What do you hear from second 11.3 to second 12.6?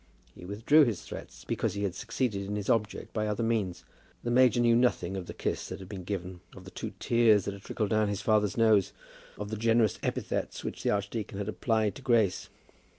had applied to Grace.